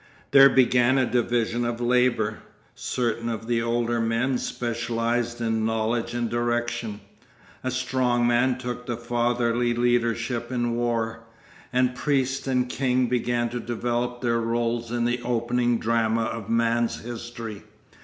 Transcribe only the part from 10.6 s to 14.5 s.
war, and priest and king began to develop their